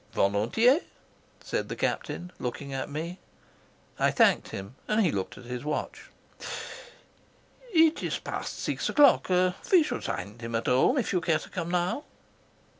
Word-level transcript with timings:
","said 1.43 1.69
the 1.69 1.75
Captain, 1.75 2.31
looking 2.39 2.73
at 2.73 2.89
me. 2.89 3.19
I 3.99 4.09
thanked 4.09 4.47
him, 4.49 4.73
and 4.87 5.03
he 5.05 5.11
looked 5.11 5.37
at 5.37 5.43
his 5.43 5.63
watch. 5.63 6.09
"It 7.71 8.01
is 8.01 8.17
past 8.17 8.57
six 8.57 8.89
o'clock. 8.89 9.29
We 9.71 9.83
should 9.83 10.03
find 10.03 10.41
him 10.41 10.55
at 10.55 10.65
home 10.65 10.97
if 10.97 11.13
you 11.13 11.21
care 11.21 11.37
to 11.37 11.49
come 11.51 11.69
now." 11.69 12.05